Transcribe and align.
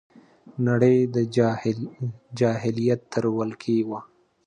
نړۍ 0.67 0.97
د 1.15 1.17
جاهلیت 2.41 3.01
تر 3.13 3.23
ولکې 3.37 3.77
وه 3.89 3.99